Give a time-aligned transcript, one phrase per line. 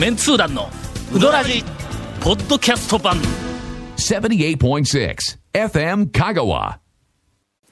[0.00, 0.70] メンツー団の
[1.14, 1.62] ウドラジ
[2.22, 3.18] ポッドキャスト版。
[3.98, 5.14] 78.6
[5.52, 6.78] FM Kagawa.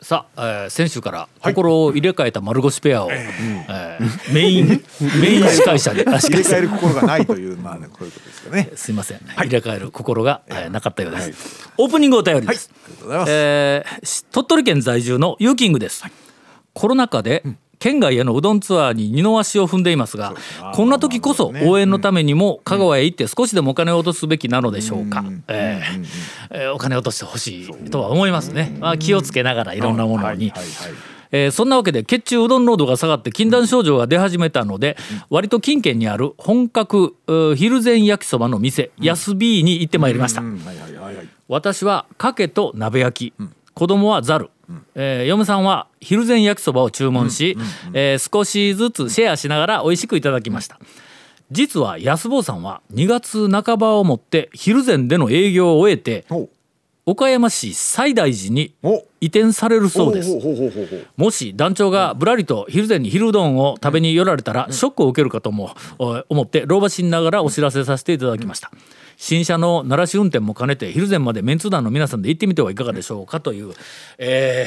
[0.02, 4.66] さあ、えー先週から心を入れ替えた丸腰ペアを、えーメイン
[5.22, 8.70] メイン司会者で入れ替える心がないというまあねこういうことですかね。
[8.74, 13.32] すいません、入れ替える心が、えーなかったようです、オープニングお便りです、ありがとうございます。
[13.32, 16.04] えーし鳥取県在住のユーキングです、
[16.74, 17.42] コロナ禍で、
[17.78, 20.34] 県外へのうどんツアーに二の足を踏んでいますが
[20.74, 25.82] こんな時こそ応援のためにも香川へ行って少しでもお金を落とすべきなのでしょうか、え
[26.74, 30.52] お金を落としてほしいとは思いますね、まあ、気をつけながらいろんなものに。
[31.30, 34.96] えーそんなわけで血中うどん濃度が下がって禁断症状が出始めたので、
[35.28, 40.42] 割と近県にある本格うー昼前焼きそばの店、安 B に行ってまいりました。
[41.48, 43.34] 私はかけと鍋焼き、
[43.78, 44.50] 子供はざる、
[44.96, 47.56] えー嫁さんは昼前焼きそばを注文し、
[47.92, 50.80] えー少しずつシェアしながら美味しくいただきました。
[51.52, 56.48] 実は安坊さんは2月半ばをもって昼前での営業を終えてお
[57.10, 59.02] 岡山市西大寺にお。
[59.22, 60.30] 移転されるそうです。
[61.16, 68.70] もし団長がぶらりと昼前に昼うどんを食べに寄られたらショックを受けるかともお思って老婆心ながらお知らせさせていただきました。
[69.16, 73.72] 新車の鳴らし運転も兼ねて昼前までメンツ団の皆さんで行ってみてはいかがでしょうかという、
[74.18, 74.66] え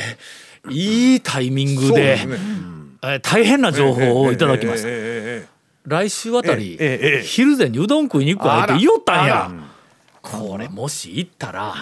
[0.67, 2.17] ーいいタイミングで。
[2.19, 4.87] えー大変な情報をいただきました。
[5.85, 6.77] 来週あたり、
[7.23, 9.51] 昼前にうどん食いに行くわって言おったんや
[10.21, 11.73] これもし行ったら、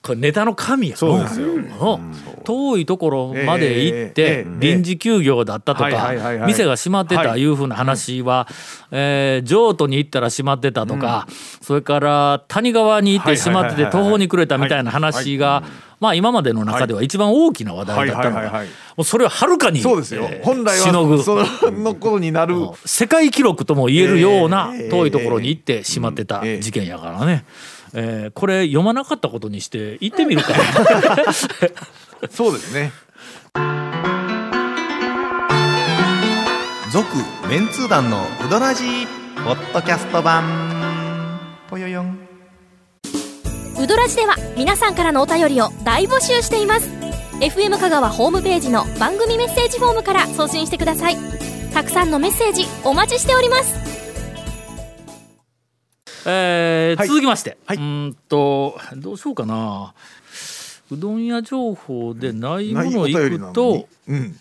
[0.00, 1.48] これネタの神やろそうですよ。
[1.48, 2.12] うん。
[2.44, 6.38] 遠いところまで行っえて臨時休業だったとはいはいはいはい。
[6.40, 7.40] か店が閉まってたはい。
[7.40, 8.46] いうふうな話は
[8.92, 11.26] えー譲渡に行ったら閉まってたとか
[11.60, 15.62] それから谷川に行って閉まっててはいはいはいはい途方に暮れたみたいな話が
[16.00, 18.66] まあ今までの中では一番大きな話題だったのがも
[18.98, 20.26] うそれをはるかにそうですよ。
[20.30, 20.40] え。
[20.42, 21.18] ー本来しのぐ。
[21.18, 22.56] はその頃になる。
[22.86, 27.44] 世界記録とも言えるようなええ遠いところに行ってしまってたええ事件やからね、
[27.92, 30.54] えーこれ読まなかったことにして行ってみるか。
[32.30, 32.92] そうですね。
[36.92, 37.06] 続
[37.48, 40.79] メンツー団のウドラジーポッドキャスト版
[43.90, 46.88] ドラジでは皆さんからのお便りを大募集しています
[47.40, 51.16] FM 香川ホームページの番組メッセージフォームから送信してください
[51.74, 53.74] たくさんのメッセージお待ちしております
[56.24, 59.92] えーはい続きまして、はいうーんとどうしようかな
[60.92, 63.86] うどん屋情報でないもの行便りなのくとに。
[64.06, 64.40] うん。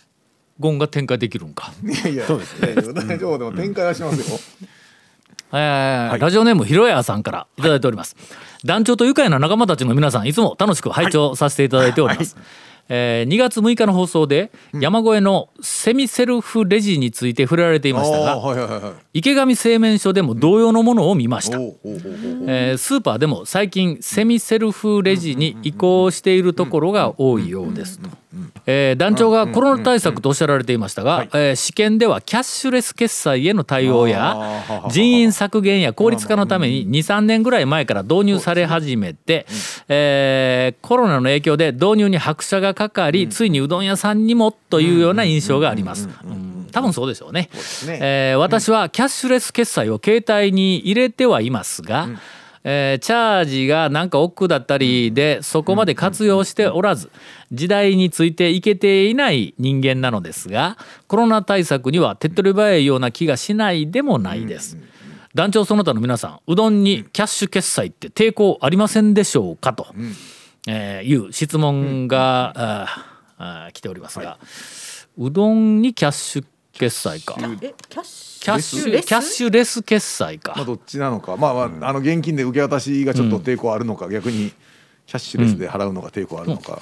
[0.60, 2.26] ゴンが展開できるんか、いやいや。
[2.26, 2.76] そうですね。
[2.76, 4.40] 大丈夫でも展開はしますよ。
[5.52, 8.16] えーラジオネームひろやさんからいただいております、
[8.66, 12.36] 団長と愉快な仲間たちの皆さんいつも楽しく拝聴させていただいております、
[12.90, 18.94] えー2月6日の放送で山越えのセミセルフレジについて触れられていましたがはいはいはいはい。
[19.14, 21.60] 池上製麺所でも同様のものを見ました。
[21.60, 22.02] おうおうおうおう
[22.48, 28.10] えースーパーでも最近セミセルフレジに移行しているところが多いようですと。
[28.66, 39.46] えー団長がコロナ対策とおっしゃられていましたが、えー試験ではキャッシュレス決済への対応や人員削減や効率化のために23年ぐらい前から導入され始めて、
[39.88, 46.10] えーコロナの影響で導入に拍車がかかり、ついにうどん屋さんにもというような印象があります。
[46.24, 47.50] うん多分そうでしょうね。
[47.88, 48.00] ね。
[48.02, 52.08] えー私はキャッシュレス決済を携帯に入れてはいますが、
[52.64, 57.10] えーチャージがなんか億劫だったりでそこまで活用しておらず
[57.52, 60.78] 時代についていけていない人間なのですが
[61.08, 64.78] コロナ対策には手っ取り早いような気がしないでもないです。
[65.36, 69.88] 団長その他の皆さんうどんにキャッシュ決済って抵抗ありませんでしょうかと、
[70.68, 74.40] えーいう質問が、あーあー来ておりますが、
[75.18, 77.36] うどんにキャッシュ決済か。
[77.40, 79.06] えキャッシュキャッシュレス？
[79.06, 80.54] キャッシュレス決済か。
[80.56, 81.38] まあどっちなのか。
[81.38, 84.52] まあまああの現金で受け渡しがちょっと抵抗あるのか、逆に
[85.06, 86.82] キャッシュレスで払うのが抵抗あるのか。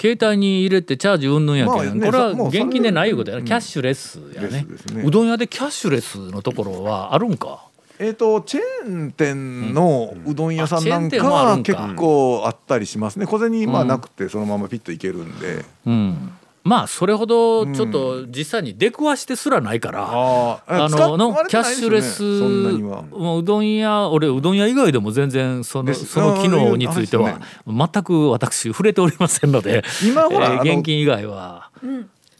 [0.00, 3.46] 携帯に入れてチャージうんぬんやけん、まあねこれは現金でないいうことやね、うん。
[3.46, 4.66] キャッシュレスやね。
[4.92, 5.02] ね。
[5.04, 7.64] うどん屋でキャッシュレスのところはあるんか？
[8.00, 11.80] えー、とチェーン店のうどん屋さんなんあチェーン店か。
[11.80, 13.26] は結構あったりしますね。
[13.26, 16.32] 小銭まあなくてそのままピッといけるんで、うん
[16.68, 31.70] まあそれほどちょっと実際に出くわしてすらないから、あああののキャッシュレスもううどん屋俺うどん屋以外でも全然そのその機能については全く私触れておりませんので今ほら えー現金以外は、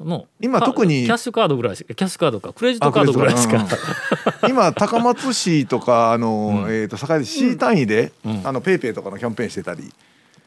[0.05, 8.47] のか今特にキャッシュカードぐらいしかキャッシュカードかクレジットカードぐらいしか、あクレジット今高松市とかあの、えー、と堺市単位で、ん。
[8.47, 9.91] あの PayPay とかのキャンペーンしてたり、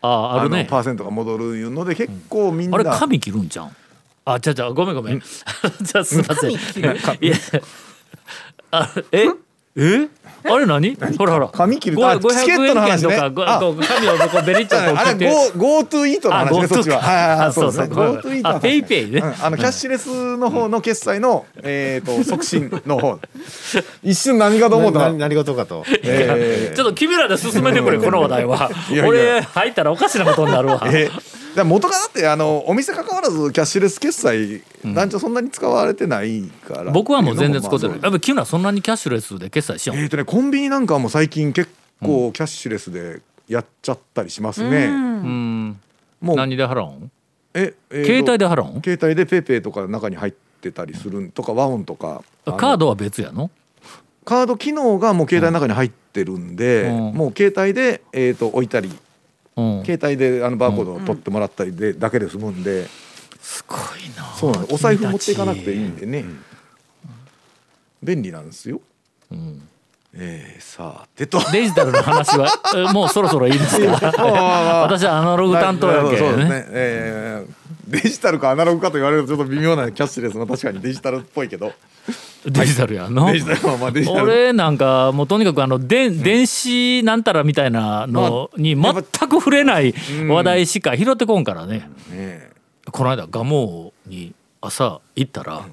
[0.02, 0.64] あああるね。
[0.64, 3.76] のパーセントが戻るいうので結構みんな、あれ髪切るんじゃん
[4.26, 5.20] あじゃあじゃあごめんごめん。
[5.22, 6.52] じゃあすいません。
[6.52, 6.56] い
[7.28, 7.36] や
[8.72, 9.26] あえ？
[9.76, 10.08] え？
[10.44, 10.96] あれ何？
[11.18, 11.48] ほらほら。
[11.48, 11.98] 髪切る？
[11.98, 13.10] ごあチケットの話ね。
[13.10, 17.00] 500円券とかごあ紙をこうベリッとこうあれ GoTo イートの話ねそっちは。
[17.02, 17.86] はいはいはいそうそう。
[17.88, 19.20] GoTo Eatあ PayPayね。
[19.20, 23.20] うんあのキャッシュレスの方の決済のえっと促進の方。
[24.04, 25.00] 一瞬何かと思った？
[25.00, 25.86] 何何事かと。
[26.04, 26.76] えー。
[26.76, 28.70] ちょっと君らで進めてくれこの話題は。
[29.08, 30.82] 俺入ったらおかしなことになるわ。
[30.88, 36.92] えーだ元がだってあのお店関わらずキャッシュレス決済団長そんなに使われてないから。
[36.92, 37.98] 僕はもう全然使ってない。
[37.98, 41.70] まあやっぱ君らそんなにキャッシュレスで決済しようえーとねコンビニなんかはもう最近結
[42.02, 45.80] 構キャッシュレスでやっちゃったりしますね、うん。
[46.22, 46.36] もう。
[46.38, 47.12] 何で払うん？
[47.54, 48.82] ええ携帯で払うん？
[48.82, 52.24] 携帯で PayPay とか中に入ってたりするとか WAON とか。
[52.46, 53.52] カードは別やの？
[54.24, 57.14] カード機能がもう携帯の中に入ってるんで、うん。
[57.14, 58.98] もう携帯で、えー、と置いたりうん
[59.56, 62.88] 携帯であのバーコードを取ってもらったりで、だけで済むんで、
[63.42, 63.80] すごい
[64.16, 64.34] な。
[64.36, 64.74] そうなんです。
[64.74, 66.26] お財布持っていかなくていい君んでね、
[68.02, 68.82] 便利なんですよ。
[69.32, 69.68] うん
[70.14, 71.40] えー、さてと。
[71.52, 74.12] デジタルの話はえ もうそろそろいいですか
[74.84, 76.66] 私はアナログ担当やけそうですねね。
[76.70, 77.62] えー
[77.92, 81.74] デジタルかアナログかと言われるとちょっと微妙なキャッシュレスも確かにデジタルっぽいけど。
[82.46, 83.30] デジタルやんの？
[84.14, 89.04] 俺なんかもうとにかくあので電子なんたらみたいなのに全く
[89.36, 89.94] 触れない
[90.28, 91.90] 話題しか拾ってこんからね。
[92.10, 92.50] ね
[92.92, 95.66] この間蒲生に朝行ったら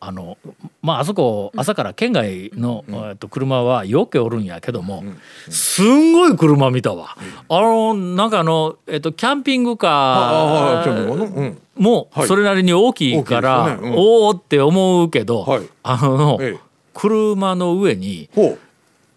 [0.00, 0.38] あの
[0.82, 5.04] まああそこ朝から県外の、えっと車はよけおるんやけども、
[5.50, 7.16] すんごい車見たわ、
[7.48, 12.28] あのなんかあの、えっと、キャンピングカーもはい。
[12.28, 15.68] それなりに大きいから、おおって思うけど、はい。
[15.82, 16.58] あの、ええ。
[16.94, 18.28] 車の上に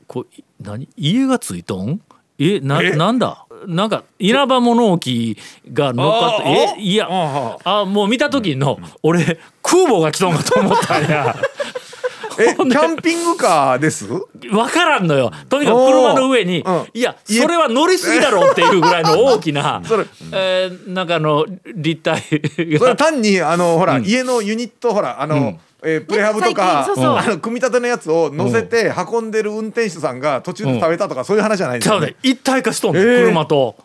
[0.08, 0.88] こうい何？
[0.96, 2.02] 家がついとん？
[2.40, 2.92] えなえ？
[2.96, 3.46] なんだ？
[3.68, 5.38] なんか稲葉物置
[5.72, 7.86] が乗っかってえいやああ。
[7.86, 11.36] もう見た時の俺空母が来とんかと思ったんや。
[12.40, 14.08] え キャンピングカーです？
[14.08, 15.32] 分からんのよ。
[15.50, 16.88] とにかく車の上に、うん。
[16.94, 17.42] いや家。
[17.42, 20.06] それは乗りすぎだろうっていうぐらいの 大きなそれ。
[20.32, 21.46] えーなんかあの
[21.76, 27.06] 立体それが単にあのほら、家のユニットほらあの、んえープレハブとか、そうそう。
[27.16, 32.16] あの組み立てのやつを乗せて運んでる運転手さんが途中で食べたとか、そういう話じゃないですよね。
[32.24, 33.26] 一体化しとんの、えー。
[33.26, 33.76] 車と。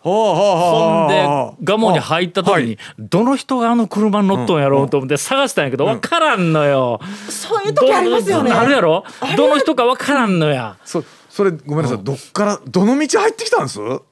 [0.00, 2.78] ほんでガモに入った時に、はい。
[2.98, 7.00] どの人があの車に乗っとんやろうと思って探したんやけど分からんのよ。
[7.28, 8.50] そういう時ありますよね。
[8.50, 9.04] どあるやろ？
[9.36, 10.76] どの人か分からんのや。
[10.84, 13.80] そそれごめんなさい、どっからどの道入ってきたんです？
[13.80, 14.04] 分か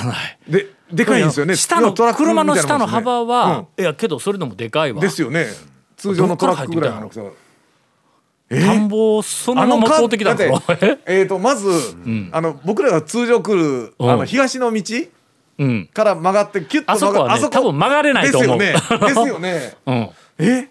[0.00, 0.38] らない。
[0.48, 1.56] ででかいんですよね。
[1.56, 4.98] 下のトラックみたい車の下の幅は、ういやけどそれでもでかいわ。
[4.98, 5.46] んですよね
[6.10, 7.20] 通常のトラックぐらいの大きさ。
[8.48, 11.28] え田んぼをそのまま通ってきたのだってえー？
[11.28, 11.68] とまず、
[12.30, 14.18] あの僕らが通常来るあうん。
[14.20, 14.82] の東の道
[15.58, 15.86] うん。
[15.92, 18.58] から曲がってキュッとあそこはね曲が多分曲がれないと思う。
[18.58, 19.06] ですよね。
[19.08, 19.76] ですよね。
[19.86, 20.08] うん。
[20.38, 20.68] え？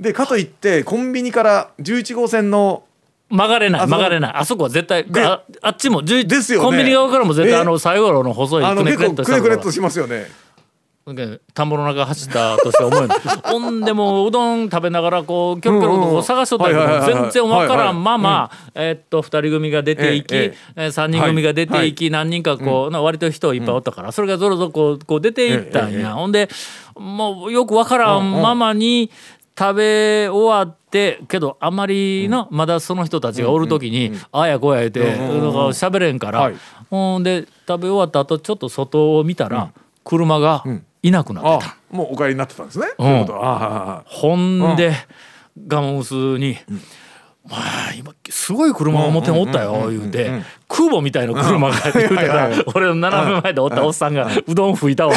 [0.00, 2.84] でかといってコンビニから11号線の
[3.28, 4.32] 曲がれないあそこ曲がれない。
[4.34, 6.66] あそこは絶対でああっちも11ですよね。
[6.66, 7.60] コンビニ側からも絶対え？
[7.60, 9.56] あの最後の細いあのくねくねっとしたところ。
[9.56, 10.26] くねくねっとしますよね
[11.54, 13.08] 田んぼの中走ったとして思えん
[13.42, 16.80] ほんでもううどん食べながらこうキョロキョロと探しとったけど
[17.20, 26.14] 全然わからんままえーっと2人組が出ていきええ3人組が出ていき何人かこうな割と人いっぱいおったからそれがぞろぞろこうこう出ていったんや。
[26.14, 26.48] ほんで
[26.96, 29.10] もうよくわからんままに
[29.58, 35.28] 食べ終わってけどあまりのまだその人たちがおる時にあやこや言うてだから
[35.72, 36.54] 喋れんからはい。
[36.90, 39.70] ほんで食べ終わった後ちょっと外を見たら
[40.04, 40.62] 車が
[41.02, 41.72] いなくなってた。
[41.72, 42.86] あもうお帰りになってたんですね。
[42.98, 43.26] うん。
[44.04, 44.92] ほんで、
[45.66, 46.56] ガモムスに
[47.48, 50.42] 「まあ今すごい車を持っておったよ」言うて。
[50.68, 55.14] 空母みたいな車が言うたらはいはい俺の斜め前でおったおっさんがうどん吹いたわ。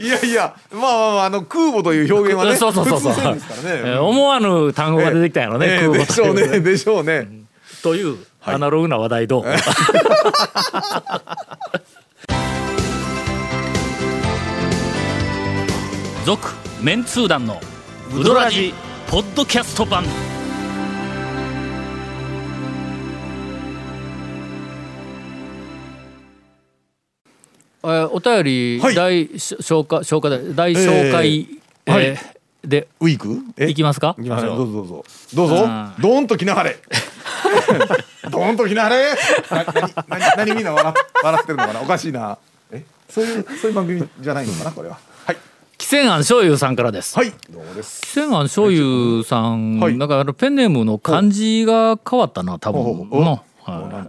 [0.00, 3.12] いやいやまあまあまああの空母という表現はねそうそうそうそう。
[3.12, 3.82] 普通ですからね。
[3.84, 7.28] えー思わぬ単語が出てきたんやろね、ええ空母でしょうねでしょうね。
[7.82, 9.44] というアナログな話題どう、
[16.28, 16.46] 続
[16.82, 17.58] メンツー団の
[18.14, 18.74] ウドラジ
[19.06, 20.04] ポッドキャスト版。
[20.04, 28.94] えーお便りはい。
[28.94, 31.48] 大し紹介紹介で大紹介、
[31.86, 32.04] えーはい。
[32.04, 33.38] えーでウィーク？
[33.56, 33.70] え？
[33.70, 34.14] いきますか？
[34.18, 35.04] いきましょうどうぞどうぞ。
[35.32, 35.54] どうぞ。
[35.54, 35.94] うん。
[35.98, 36.76] ドーンときなはれ。
[38.30, 39.14] ドーンときなはれ。
[39.50, 41.80] な何何何みんな笑っ笑ってるのかな？
[41.80, 42.36] おかしいな。
[42.70, 42.84] え？
[43.08, 44.72] そういうそういう番組じゃないのかな？
[44.72, 44.98] これは
[45.78, 47.16] はい汽船庵醤油さんからです。
[47.16, 47.32] はい。
[47.48, 48.02] どうもです。
[48.02, 49.96] 汽船庵醤油さん、はい。
[49.96, 53.08] なんかあのペンネームの漢字が変わったな多分。
[53.08, 53.42] の、は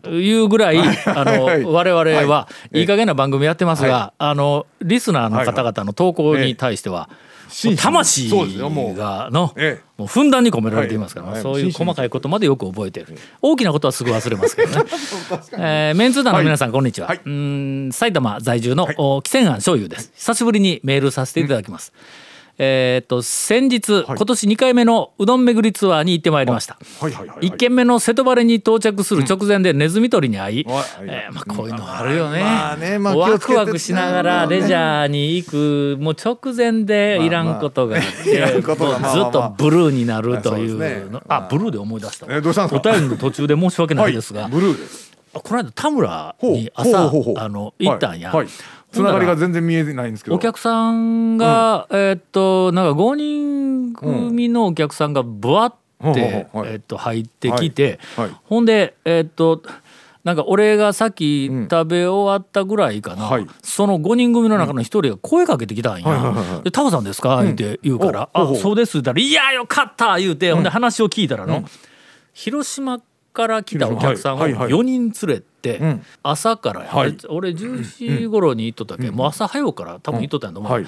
[0.08, 1.64] いいうぐらい あのはい。
[1.64, 2.80] 我々ははい。
[2.82, 7.10] いい加減な番組やってますがはあのリスナーの方々の投稿に対しては
[7.78, 8.30] 魂
[8.96, 9.90] がのええ。
[9.98, 11.42] もうふんだんに込められていますからはい。
[11.42, 13.08] そういう細かいことまでよく覚えてる。
[13.42, 14.86] 大きなことはすぐ忘れますけどね。
[15.58, 17.08] えーメンツー団の皆さんこんにちは。
[17.08, 17.22] はい。
[17.26, 20.12] うーん埼玉在住のお汽船庵醤油です。
[20.16, 21.92] 久しぶりにメールさせていただきます
[22.62, 26.78] えーっと先日今年2回目のうどん巡りツアーに行ってまいりました。
[27.00, 27.12] はい。
[27.14, 27.28] はい。
[27.28, 27.38] はい。
[27.38, 27.48] はい。
[27.48, 30.86] 1軒目の瀬戸原に到着する直前でネズミ捕りに会い、はい。
[31.04, 35.98] えーまあ、こういうのあるよね,、まあねまあワクワクしながらレジャーに行く。
[36.02, 37.96] もう直前でいらんことが。
[37.96, 42.36] あって、まあまあずっとブルーになるというねのあブルーで思い出したわ。
[42.36, 44.52] えどうしたお便りの途中で申し訳ないですが、はい。
[44.52, 45.10] ブルーです。
[45.32, 48.38] この間田村に朝あの行ったんや、はい。
[48.40, 48.48] はい
[48.92, 50.36] つながりが全然見えないんですけど。
[50.36, 56.12] お客さんが、えーっとなんか5人組のお客さんがブワうん。
[56.12, 56.62] って、ほうほう。
[56.64, 56.72] はい。
[56.74, 58.28] えーっと入ってきて、はい。
[58.28, 58.38] はい。
[58.46, 59.62] ほんでえーっと
[60.24, 63.48] なんか俺がさっきん食べ終わったぐらいかな、はい。
[63.64, 71.64] その5人組の中の一人が声かけてきたんはいはいはいはや「でタコさんですか?」言って言うから「おほうほうあそうです」って言ったら「いやよかった!」言うて、ほんで話を聞いたらの、
[72.34, 73.00] 広島
[73.40, 76.04] から来たお客さんをはいはいはい4人連れて、ん。
[76.24, 77.18] 朝からや、はい。
[77.30, 80.86] 俺10時頃に行っとったけ、もう朝早うから多分行っとったんやと思う、はい。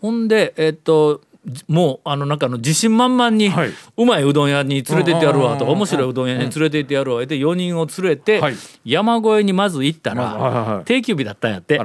[0.00, 3.70] ほんでえっとじもうあのなんかあの自信満々に、はい。
[3.96, 5.78] うまいうどん屋に連れてってやるわとかうんうんうんうん。
[5.78, 8.54] 面白いうどん屋に連れてってやるわで4人を連れて、はい。
[8.84, 11.78] 山越えにまず行ったら、定休日だったんやって。
[11.78, 11.84] で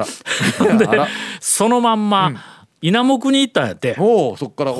[1.39, 2.31] そのまんま
[2.81, 3.95] 稲目に行ったんやって。
[3.95, 4.35] ほ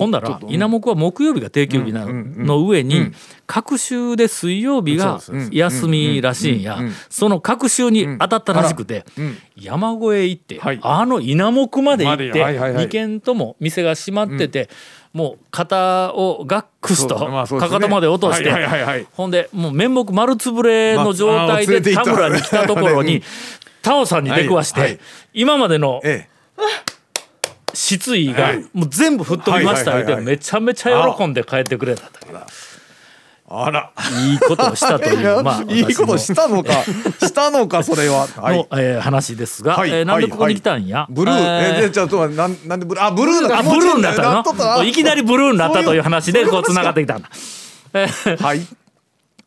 [0.07, 3.15] んだら稲目は木曜日が定休日なの上にうん。
[3.47, 5.19] 各週で水曜日が
[5.51, 6.79] 休みらしいんや。
[7.09, 9.37] その各週に当たったらしくてうん。
[9.55, 10.79] 山越え行ってはい。
[10.81, 14.69] あの稲目まで行って2軒とも店が閉まってて
[15.13, 23.23] もう肩をガックスとかかとまで落としてほんでもう面目丸つぶれの状態で田村に来たところに
[23.81, 24.99] タオさんに出くわして
[25.33, 26.27] 今までのえ
[27.77, 28.65] 失意がはい。
[28.73, 30.25] もう全部吹っ飛びました言うてはいはいはい。
[30.25, 32.35] はいめちゃめちゃ喜んで帰ってくれたという。
[32.35, 32.39] え
[33.49, 33.91] あら。
[34.29, 38.27] いいことをしたという まあいいこと私したのかしたのかそれは。
[38.35, 38.57] のはい。
[38.57, 39.89] のえー話ですがはい。
[39.91, 41.05] えーなんでここに来たんや？
[41.09, 41.77] ブルー。
[41.77, 43.05] えでちょっとなんなんでブルー？
[43.05, 44.83] あブルーだあブルーになったの？
[44.83, 47.17] いきなりブルーになったという話でこうつながってきた。
[47.17, 47.29] んだ。
[47.93, 48.61] えーはい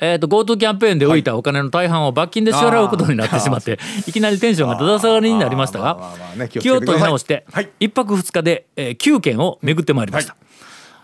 [0.00, 3.78] えー、と GoTo キャンペーンで浮いたお金の大半を罰金で支払うことになってしまって
[4.08, 7.68] いきなりテンションがだだ下がりになりましたまあが気を取り直してはい。
[7.80, 10.36] 1泊2日でえー9軒を巡ってまいりました。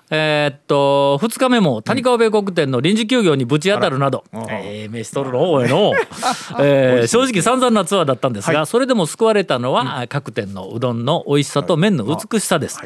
[0.08, 4.46] えーっと2日目も谷川米国店の臨時休業にぶち当たるなど、あら。
[4.60, 5.92] えー、飯取るのおいの、
[6.60, 12.80] えー正直散々なツアーだったんですが、それでも救われたのは、各店のうどんの美味しさと麺の美しさです。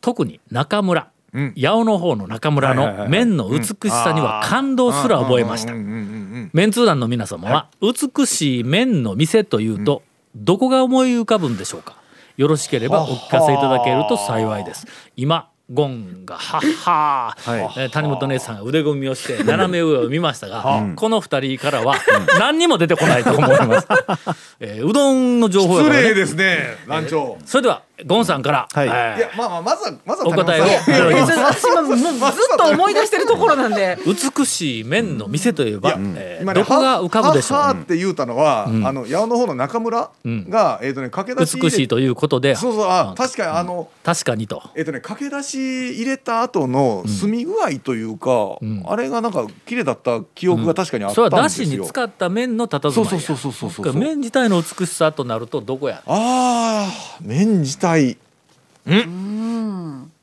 [0.00, 5.72] 特に中村、ん八尾の方の中村の麺の美しさには感動すら覚えました。
[5.72, 10.02] うんうんうんうんメンツー団の皆様は美しい麺の店というと
[10.34, 11.96] どこが思い浮かぶんでしょうか？
[12.38, 14.86] よろしければお聞かせいただけると幸いです。
[15.16, 21.96] 今ゴンがはっはー、えー谷本姉さんが腕組みをして斜め上を見ましたが、この二人からは
[22.38, 23.86] 何にも出てこないと思います、
[24.60, 25.84] えーうどんの情報ね。
[25.90, 27.36] 失礼ですね団長。
[27.44, 28.86] それではゴンさんから、はい。
[28.86, 30.64] えーいやまあまあまずはまずはお答えを。
[30.64, 33.98] 私今もうずっと思い出してるところなんで。
[34.06, 37.58] 美しい麺の店といえば、えー今ねどこが浮かぶでしょう？
[37.58, 44.62] ははって言うたのは、あの八尾の方の中村が、えっ、とね駆け出し美しいということでそうそうあ確かにあの、確かにと。
[44.74, 48.82] えっ、とね駆け出し入れた後の住み具合というか、ん。
[48.86, 51.46] あれがなんか綺麗だった記憶が確かにあっそれはだたん。
[51.46, 51.66] ですよ。
[51.68, 53.10] しに使った麺の佇まいや。
[53.10, 53.94] そうそうそうそうそうそう。
[53.94, 56.02] 麺自体の美しさとなるとどこや？
[56.06, 58.16] ああ麺自体。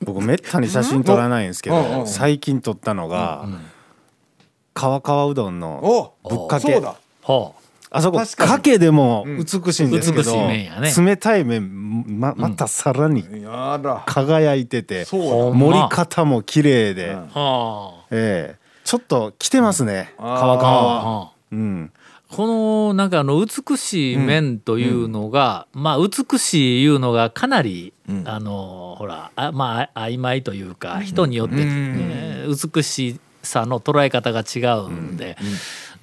[0.02, 1.78] 僕めったに写真撮らないんですけうん。
[1.78, 1.86] うん。
[1.86, 2.06] うん。
[2.06, 3.48] ど最近撮ったのが
[4.74, 6.74] 川川うどんのおぶっかけ。
[6.74, 6.96] そうだ。
[7.24, 7.65] はあ
[8.02, 10.94] そこ確かけでも美しいんですけ美しどい麺やね。
[10.98, 13.24] 冷たい麺ままたさらに
[14.06, 17.10] 輝いててそうほんま盛り方も綺麗で。
[17.10, 17.28] うん
[18.12, 18.66] ええ。
[18.84, 21.20] ちょっと来てますね川あ川は。
[21.20, 21.32] はあ。
[21.52, 21.92] うん。
[22.30, 27.94] このなんかあの美しい麺というのが、まあ美しいいうのがかなり、
[28.26, 35.38] あのほらあまあ曖昧というか人によって、えー美しさの捉え方が違うんで、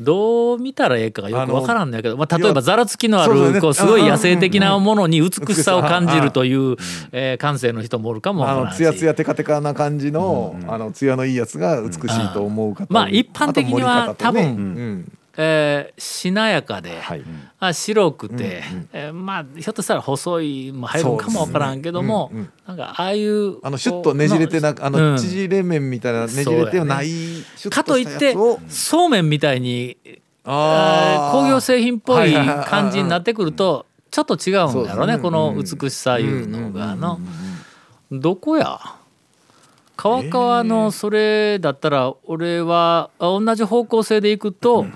[0.00, 6.76] どう見たらええかがよくわからんんだけど、まあ、例えばざらつきのあるこうすごい野生的なうんものに美しさを感じるという、
[7.12, 17.22] えー感性の人もおるかもわあのツヤツヤテカテカな感じの、あのツヤのいいやつが美しいと思う方、まあ一般的には多分うんえーしなやかで、はい。
[17.58, 18.62] あ白くて、
[18.92, 22.52] えーまあひょっとしたら細いも入るんかもわからんけども、そうですね。
[22.66, 24.92] なんかああいうあのシュッとねじれてなあうん。
[24.92, 28.34] の縮れ麺みたいなねじれてはない、シュッかといって
[28.68, 29.96] そうめんみたいに
[30.44, 31.40] あー。
[31.42, 32.34] 工業製品っぽい
[32.66, 35.18] 感じになってくるとちょっと違うんだろうねね。
[35.22, 37.18] この美しさいうのがの。
[38.10, 38.78] どこや？
[39.94, 44.86] 川川のそれだったら俺はあ同じ方向性でいくと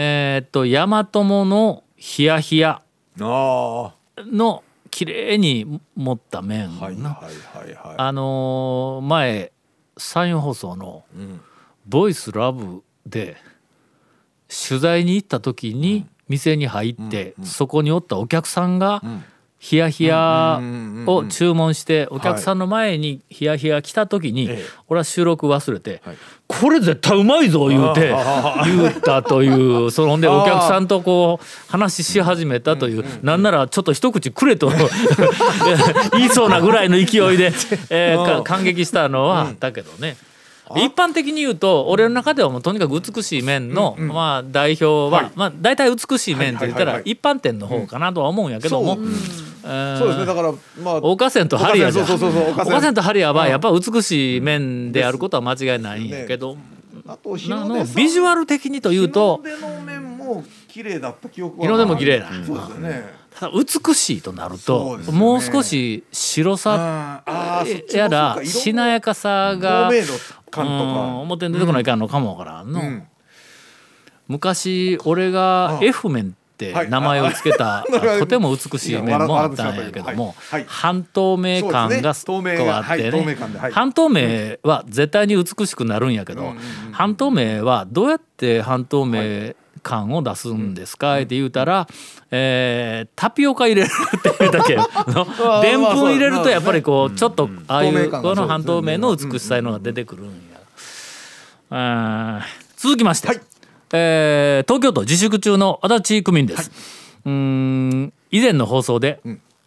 [0.00, 2.80] えーっと大和友のヒヤヒヤ
[3.18, 3.92] あ
[4.24, 7.94] の綺麗に持った麺あはいなはいはいはい。
[7.98, 9.52] あのー前
[9.96, 11.40] 山陽放送のん
[11.86, 13.36] 「ボイスラブで
[14.68, 19.24] 取材に行った時に店に入ってそこにおったお客さんがうん
[20.60, 20.64] うん
[21.00, 28.14] うんを注文してお客さんの前にヒヤヒヤ来た時にええ俺は収録忘れてはい「これ絶対うまいぞ」言うて
[28.64, 29.48] 言ったとい
[29.86, 34.70] う そのほんでお客さんとこう話し始めたというなんならちょっと一口くれと
[36.12, 37.52] 言いそうなぐらいの勢いで
[37.90, 40.16] え感激したのはあったけどね。
[40.76, 47.02] 一般的に言うと俺の中ではもうとにかく美しい麺のまあ代表はまあ大体美しい麺って言ったらはいはい。
[47.02, 48.96] はいはい一般店の方かなとは思うんやけども。
[48.96, 49.06] そう。
[49.06, 50.26] ですね。
[50.26, 56.56] だからまあ岡線とハリアじゃ岡線とハリアはやっぱ美しい麺であることは間違いないんやけど、
[57.06, 62.28] あと日なのの出ビジュアル的にというと日の出の面も綺麗だった記憶は日の出も綺麗だ。
[62.28, 63.18] そうですよね。
[63.38, 65.12] ただ美しいとなるそと、ね。
[65.12, 67.22] もう少し白さ
[67.92, 70.12] やらしなやかさが透明度
[70.50, 70.78] 感とうん。
[70.78, 73.02] か表に出てこないかんのかもわからんの、うん。
[74.28, 77.86] 昔俺があ F 麺って名前をつけた、
[78.18, 80.34] とても美しい麺もあったんやけども、
[80.66, 83.38] 半透明感が透明あってね。
[83.70, 86.54] 半透明は絶対に美しくなるんやけど、
[86.92, 89.54] 半透明はどうやって半透明
[89.88, 91.16] 感を出すんですか？
[91.16, 91.88] って言うたら、
[92.30, 94.74] えータピオカ入れるって言うだけ。
[94.76, 100.32] でんぷん入れるまあとやっぱりこうちょっとああいうこの半透明の美しさいうのが出てくるんや。
[102.76, 103.40] 続きまして、はい。
[103.92, 106.70] えー東京都自粛中の足立区民です、
[107.24, 109.20] うーん以前の放送で、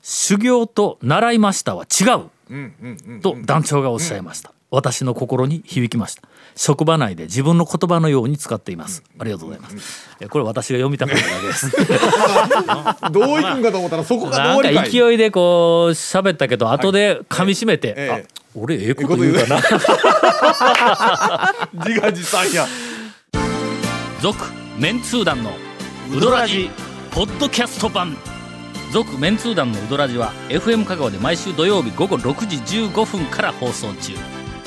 [0.04, 6.22] 修行と習いましたは違ううんうんうんと団長がおっしゃいました、私の心に響きました
[6.56, 11.72] 職場内で自分の言葉のように使っています、ありがとうございます、えこれ私が読みたかっただけです。
[13.12, 18.26] どういくんかと思ったらそこがなんか勢いでこう喋ったけど後で噛み締めて、ええ。
[18.28, 19.56] あ俺ええこと言うかな。
[21.86, 22.68] 自画自賛や。
[24.22, 24.38] 続
[24.78, 25.56] メンツー団の
[26.14, 26.70] ウドラジ
[27.12, 28.18] ポッドキャスト版。
[28.92, 34.12] 続メンツー団のウドラジは FM 香川で毎週土曜日午後6時15分から放送中